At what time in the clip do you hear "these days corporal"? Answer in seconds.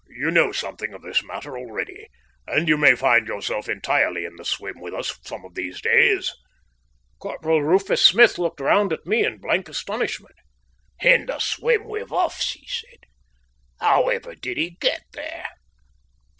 5.53-7.61